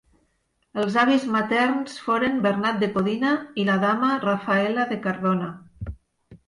[0.83, 5.55] Els avis materns foren Bernat de Codina i la dama Rafaela de Cardona.